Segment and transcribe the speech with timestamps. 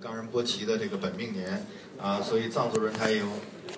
[0.00, 1.66] 冈仁波齐的这个本命年
[2.00, 3.26] 啊，所以藏族人他有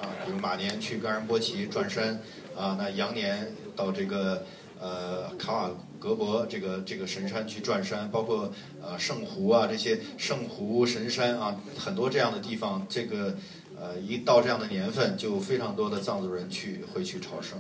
[0.01, 2.21] 啊，比如马年去冈仁波齐转山
[2.57, 4.45] 啊，那羊年到这个
[4.81, 13.37] 呃卡瓦格博这个这个神山去转山，包括呃圣湖啊这些圣湖神山啊，很多这样的地方，这个
[13.77, 17.59] 呃一到这样的年份，就非常多的藏族人去会去朝圣。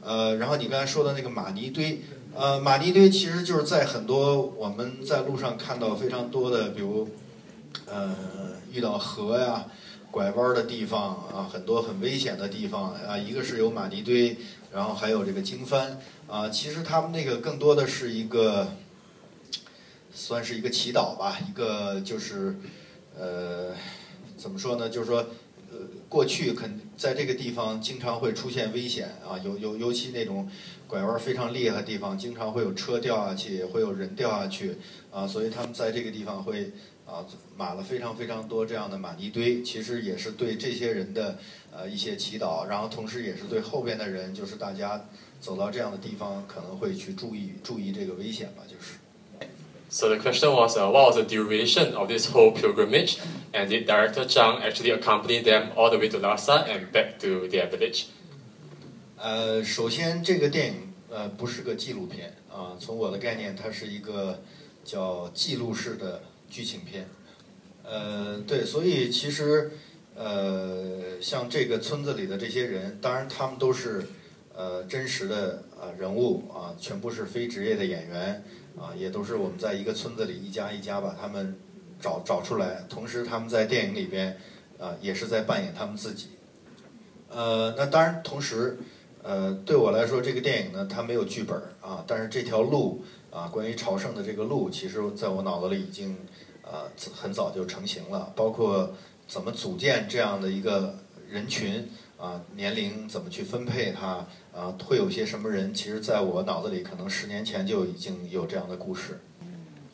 [0.00, 2.00] 呃，然后你刚才说的那个玛尼堆，
[2.34, 7.06] 呃，玛尼堆其实就是在很多我们在路上看到非常多的，比如。
[7.86, 8.14] 呃，
[8.72, 9.66] 遇到河呀、
[10.10, 14.36] 拐弯的地方啊，很多很危险的地方啊，一个是有马尼堆，
[14.72, 15.96] 然后还有这个经幡
[16.28, 16.48] 啊。
[16.48, 18.68] 其实他们那个更多的是一个，
[20.12, 22.56] 算是一个祈祷吧，一个就是
[23.18, 23.74] 呃，
[24.36, 24.88] 怎么说呢？
[24.88, 25.18] 就是说，
[25.70, 30.48] 呃，过去肯在这个地方经常会出现危险啊，尤尤尤其那种
[30.86, 34.76] 拐弯非常厉害的地方，经常会有车掉下去，会有人掉下去
[35.10, 36.72] 啊，所以他们在这个地方会。
[37.10, 41.36] 啊，码了非常非常多这样的玛尼堆，其实也是对这些人的
[41.72, 45.06] 呃一些祈祷，然后同时也是对后边的人，就是大家
[45.40, 49.00] 走到这样的地方可能会去注意注意这个危险吧，就是。
[49.90, 53.18] So the question was, uh, what was the duration of this whole pilgrimage,
[53.52, 57.48] and did Director Zhang actually accompany them all the way to Lhasa and back to
[57.48, 58.04] their village?
[59.16, 64.44] 呃，首先这个电影呃不是个纪录片啊，从我的概念，它是一个
[64.84, 66.22] 叫记录式的。
[66.50, 67.08] 剧情片，
[67.84, 69.70] 呃，对，所以其实，
[70.14, 74.04] 呃，像这个村子里的这些人，当然他们都是，
[74.54, 78.44] 呃，真实的呃人物啊，全部是非职业的演员
[78.76, 81.56] 啊，也都是我们在一个村子里一家一家把他们
[82.00, 84.36] 找找出来，同时他们在电影里边
[84.78, 86.30] 啊也是在扮演他们自己，
[87.28, 88.76] 呃，那当然同时，
[89.22, 96.16] 呃，对我来说这个电影呢，它没有剧本啊，但是这条路啊，关于朝圣的这个路，其实在我脑子里已经。
[96.62, 98.94] 呃，很早就成型了，包括
[99.26, 105.74] 怎么组建这样的一个人群啊，年龄怎么去分配它啊，会有些什么人？
[105.74, 109.18] 其实，在我脑子里，可能十年前就已经有这样的故事。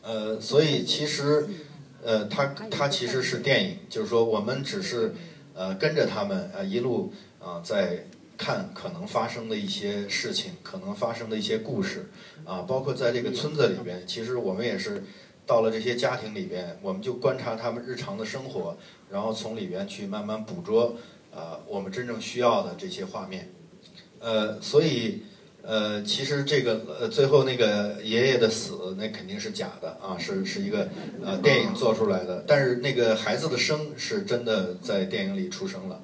[0.03, 1.49] 呃，所以其实，
[2.03, 5.15] 呃，它它其实是电影，就是说我们只是
[5.55, 7.11] 呃跟着他们呃一路
[7.41, 12.11] 啊在看可能发生的一些事情，可能发生的一些故事
[12.45, 15.05] 啊，包括在这个村子里边，其实我们也是。
[15.49, 18.77] 到了这些家庭里边，我们就观察他们日常的生活，
[19.09, 20.97] 然后从里边去慢慢捕捉，
[21.31, 23.53] 呃，我们真正需要的这些画面，
[24.19, 25.23] 呃，所以，
[25.63, 30.89] 呃，其实这个呃，最后那个爷爷的死，那肯定是假的啊，是是一个
[31.25, 36.03] 呃电影做出来的，但是那个孩子的生是真的在电影里出生了，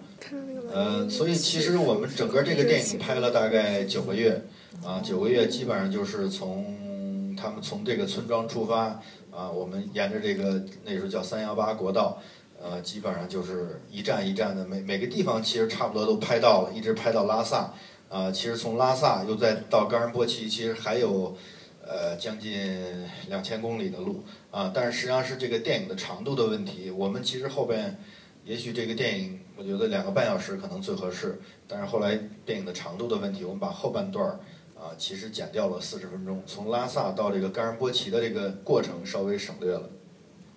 [0.73, 4.43] 呃，所以其实我们整个这个电影拍了大概九个月，
[4.83, 9.01] 啊，九个月基本上就是从他们从这个村庄出发。
[9.35, 12.21] 啊，我们沿着这个那时候叫三幺八国道，
[12.63, 17.73] 呃，基本上就是一站一站的，每每个地方其实差不多都拍到了，一直拍到拉萨。
[18.11, 21.35] 啊，其实从拉萨又再到冈仁波齐，其实还有
[21.81, 24.71] 呃将近两千公里的路啊。
[24.75, 26.91] 但是实际上是这个电影的长度的问题。
[26.91, 27.99] 我们其实后边
[28.45, 31.41] 也许这个电影，我觉得两个半小时可能最合适。
[31.67, 34.41] 但是后来电影的长度的问题，我们把后半段儿。
[34.75, 39.89] 啊，其实减掉了四十分钟，从拉萨到这个冈仁波齐的这个过程稍微省略了。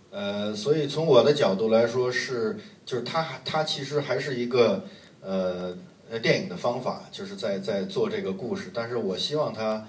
[0.09, 4.83] 呃，所以从我的角度来说是，就是它它其实还是一个
[5.21, 5.77] 呃
[6.09, 9.87] 呃电影的方法，就是在在做这个故事，但是我希望它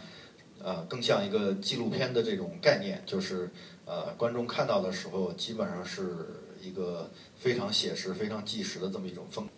[0.63, 3.49] 呃更像一个纪录片的这种概念，就是
[3.87, 6.15] 呃观众看到的时候基本上是
[6.61, 7.11] 一个
[7.47, 9.49] 非常写实、非常纪实的这么一种风。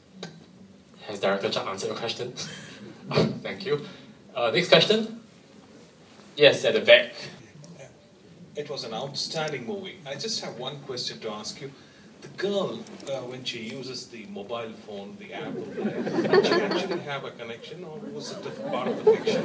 [1.09, 2.32] Has director answered your question?
[3.43, 3.81] Thank you.
[4.34, 5.21] Uh, next question.
[6.37, 7.15] Yes, at the back.
[8.54, 10.00] It was an outstanding movie.
[10.04, 11.71] I just have one question to ask you.
[12.21, 17.25] The girl, uh, when she uses the mobile phone, the app, did she actually have
[17.25, 19.43] a connection, or was it a part of the fiction?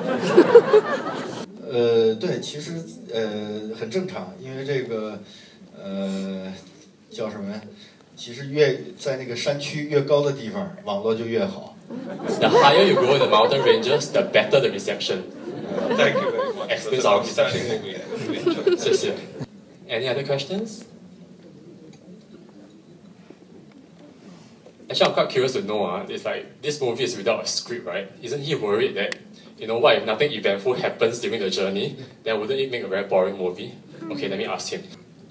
[1.61, 2.83] 呃，对，其实
[3.13, 5.17] 呃很正常，因为这个
[5.77, 6.51] 呃
[7.09, 7.61] 叫什么呀？
[8.16, 11.76] 其实越在那个山区越高的地方，网络就越好。
[12.40, 15.22] the higher you go in the mountain ranges, the better the reception.
[15.96, 16.70] Thank you very much.
[16.70, 17.80] Explains our reception.
[19.88, 20.84] Any other questions?
[24.90, 25.84] Actually, I'm quite curious to know.
[25.84, 28.10] Uh, it's like this movie is without a script, right?
[28.22, 29.16] Isn't he worried that
[29.58, 32.88] you know what if nothing eventful happens during the journey, then wouldn't it make a
[32.88, 33.72] very boring movie?
[34.10, 34.82] Okay, let me ask him.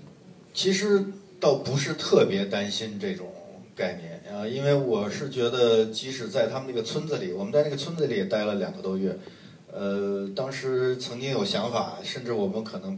[0.54, 1.06] 其实
[1.43, 3.27] 倒不是特别担心这种
[3.75, 9.19] 概念啊，因为我是觉得，即使在他们那个村子里，我们在那个村子里也待了两个多月，
[9.73, 12.97] 呃，当时曾经有想法，甚至我们可能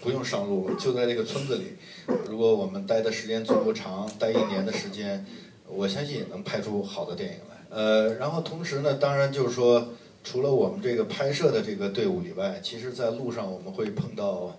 [0.00, 1.76] 不用上路，就在这个村子里。
[2.26, 5.26] 如果我们待的时间足够长，待一年的时间，
[5.68, 7.76] 我相信也能拍出好的电影来。
[7.76, 9.88] 呃，然后同时呢，当然就是说，
[10.22, 14.56] 除了我们这个拍摄的这个队伍以外，其实在路上我们会碰到，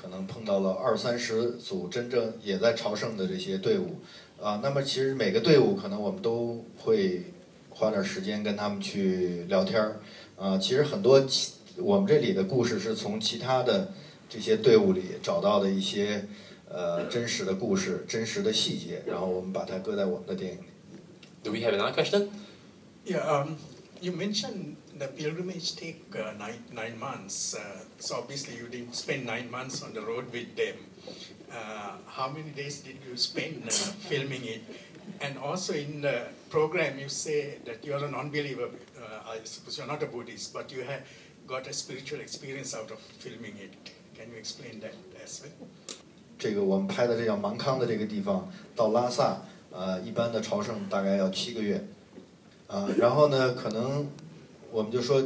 [0.00, 3.96] 可能碰到了二三十组真正也在朝圣的这些队伍。
[4.40, 7.24] 啊，那么其实每个队伍可能我们都会
[7.68, 10.00] 花点时间跟他们去聊天儿。
[10.36, 13.92] 啊，其实很多其我们这里的故事是从其他的
[14.28, 16.26] 这些队伍里找到的一些
[16.68, 20.64] 呃真实的故事、真实的细节，然后我们把它搁在我们的电影里。
[21.42, 22.28] Do we have another question?
[23.04, 23.56] Yeah, um,
[24.01, 27.55] you mentioned the pilgrimage take uh, nine, nine months.
[27.55, 30.75] Uh, so obviously you didn't spend nine months on the road with them.
[31.51, 34.61] Uh, how many days did you spend uh, filming it?
[35.21, 38.69] And also in the program you say that you're a non-believer.
[38.97, 41.01] Uh, I suppose you're not a Buddhist, but you have
[41.47, 43.73] got a spiritual experience out of filming it.
[44.17, 45.67] Can you explain that as well?
[46.37, 49.41] 这个我们拍的这叫芒康的这个地方，到拉萨，
[49.71, 51.81] 呃，一般的朝圣大概要七个月，
[52.70, 54.06] 啊、然后呢，可能
[54.70, 55.20] 我们就说，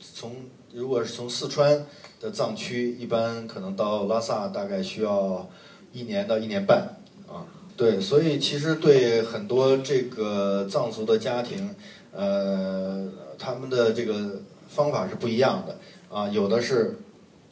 [0.00, 0.34] 从
[0.72, 1.84] 如果是从四川
[2.18, 5.46] 的藏区，一般可能到拉萨大概需要
[5.92, 6.96] 一年到一年半，
[7.28, 7.44] 啊，
[7.76, 11.74] 对，所以其实对很多这个藏族的家庭，
[12.12, 13.06] 呃，
[13.38, 15.76] 他们的这个方法是不一样的，
[16.08, 16.98] 啊，有的是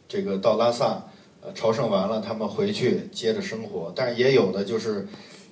[0.08, 1.04] 这个到拉萨。
[1.42, 5.06] 呃，朝圣完了，他们回去接着生活，但是也有的就是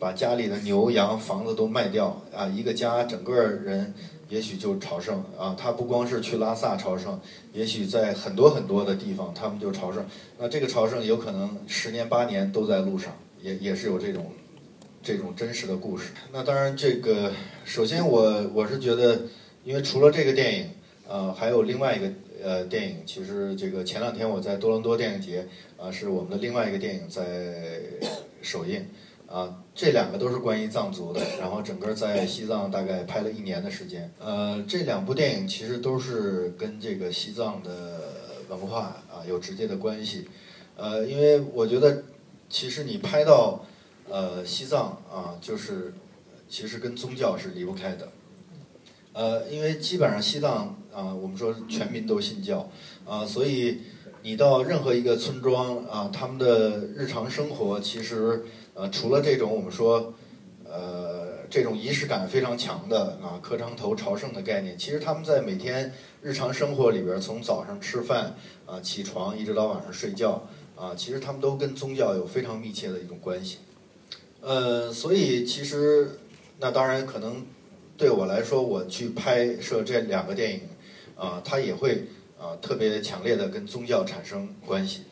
[0.04, 3.94] 把家里的牛羊、房子都卖掉啊，一个家整个人
[4.28, 5.56] 也许就朝圣啊。
[5.58, 7.18] 他不光是去拉萨朝圣，
[7.54, 10.04] 也许在很多很多的地方他们就朝圣。
[10.38, 14.26] 那这个朝圣有可能十年八年都在路上，也也是有这种
[15.02, 16.10] 这种真实的故事。
[16.30, 17.32] 那当然，这个
[17.64, 19.22] 首先我我是觉得，
[19.64, 20.68] 因为除了这个电影，
[21.08, 22.12] 呃，还有另外一个
[22.42, 25.48] 呃电影，其实这个前两天我在多伦多电影节。
[25.78, 27.22] 啊，是我们的另外一个电影在
[28.40, 28.86] 首映，
[29.26, 38.00] 啊，这两个都是关于藏族的，然后整个在西藏大概拍了一年的时间，呃，这两部电影其实都是跟这个西藏的
[38.48, 40.28] 文化啊有直接的关系，
[40.76, 42.04] 呃，因为我觉得
[42.48, 43.64] 其实你拍到
[44.08, 45.94] 呃西藏啊，就是
[46.48, 48.08] 其实跟宗教是离不开的，
[49.14, 52.68] 呃，因为基本上西藏啊，我们说全民都信教
[53.06, 53.80] 啊，所以。
[54.26, 58.42] 你到任何一个村庄啊，他们的日常生活其实
[58.74, 60.12] 呃，除了这种我们说
[60.64, 68.34] 呃这种仪式感非常强的啊磕长头朝圣的概念，其实他们在每天日常生活里边，从早上吃饭
[68.66, 73.58] 啊起床一直到晚上睡觉啊，其实他们都跟宗教有非常密切的一种关系。
[74.40, 76.18] 呃，所以其实
[76.58, 77.46] 那当然可能
[77.96, 80.60] 对我来说，我去拍摄这两个电影
[81.16, 82.04] 啊，它也会。
[82.36, 85.02] 啊，特别强烈的跟宗教产生关系，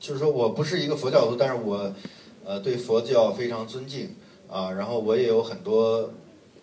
[0.00, 1.94] 就是说我不是一个佛教徒，但是我，
[2.44, 4.14] 呃，对佛教非常尊敬
[4.48, 4.70] 啊。
[4.72, 6.10] 然后我也有很多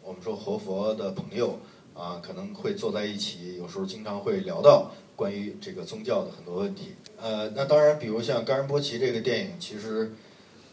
[0.03, 1.59] 我们说活佛的朋友
[1.93, 6.93] 啊，可能会坐在一起，有时候经常会聊到关于这个宗教的很多问题。
[7.21, 10.13] 呃，那当然，比如像《冈仁波齐》这个电影，其实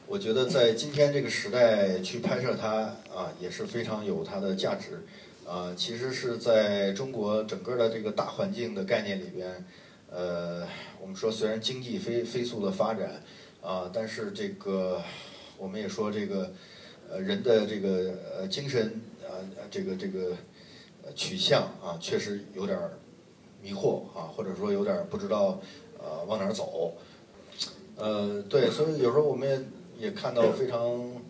[0.06, 5.04] 我觉得在今天这个时代去拍摄它啊，也是非常有它的价值。
[5.46, 9.64] 啊，其实是在中国整个的这个大环境的概念里边，
[10.10, 10.66] 呃，
[11.00, 13.22] 我们说虽然经济飞飞速的发展，
[13.68, 15.02] 啊，但是这个
[15.58, 16.50] 我们也说这个
[17.10, 20.32] 呃人的这个呃精神啊这个这个
[21.14, 22.78] 取向啊确实有点
[23.62, 25.60] 迷惑啊，或者说有点不知道
[25.98, 26.94] 呃往哪儿走，
[27.96, 31.20] 呃对，所以有时候我们也也看到非常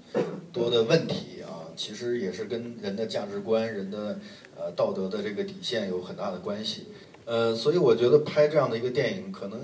[0.52, 1.66] 多的问题啊。
[1.74, 4.18] 其实也是跟人的价值观、人的
[4.56, 6.86] 呃道德的这个底线有很大的关系，
[7.24, 9.60] 呃，所以我觉得拍这样的一个电影，可能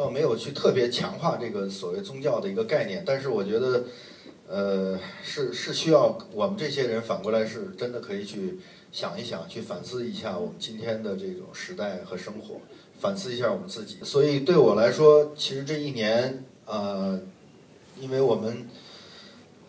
[0.00, 3.84] 倒没有去特别强化这个所谓宗教的一个概念，但是我觉得，
[4.48, 8.58] 呃，是是需要我们这些人反过来是真的可以去
[8.90, 12.62] 想一想，去反思一下我们今天的这种时代和生活，
[12.98, 13.98] 反思一下我们自己。
[14.02, 17.20] 所以对我来说，其实这一年，呃，
[18.00, 18.66] 因为我们。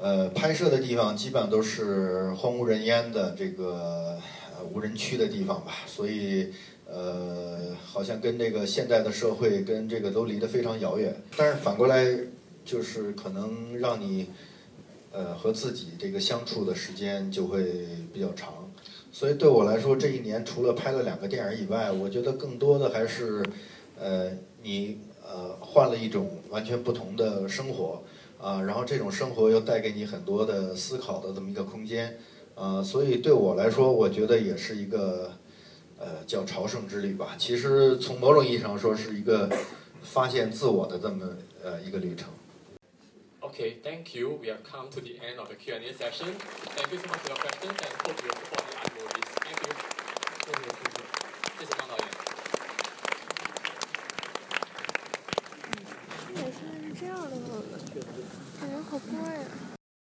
[0.04, 4.18] 呃，拍摄的地方基本上都是荒无人烟的这个
[4.74, 6.52] 无人区的地方吧，所以
[6.94, 11.16] 呃，好像跟这个现代的社会跟这个都离得非常遥远。
[11.38, 12.06] 但是反过来，
[12.66, 14.28] 就是可能让你
[15.12, 17.64] 呃和自己这个相处的时间就会
[18.14, 18.70] 比较长。
[19.12, 23.44] 所以对我来说，这一年除了拍了两个电影以外，我觉得更多的还是
[24.00, 24.32] 呃
[24.62, 28.04] 你呃换了一种完全不同的生活。
[28.42, 32.18] 啊，然后这种生活又带给你很多的思考的这么一个空间，
[32.56, 35.32] 啊，所以对我来说，我觉得也是一个，
[36.04, 37.36] 呃，叫朝圣之旅吧。
[37.38, 39.48] 其实从某种意义上说，是一个
[40.02, 41.28] 发现自我的这么
[41.64, 42.28] 呃一个旅程。
[43.42, 44.40] Okay, thank you.
[44.42, 46.34] We have come to the end of the Q&A session.
[46.76, 49.30] Thank you so much for your questions and hope you support the art movies.
[49.46, 49.74] Thank you.
[50.46, 50.98] 谢谢谢谢。
[51.60, 52.01] 谢谢方导